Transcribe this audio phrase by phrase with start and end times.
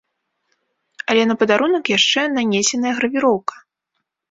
[1.13, 3.55] Але на падарунак яшчэ нанесеная гравіроўка!